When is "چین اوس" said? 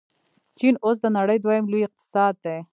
0.57-0.97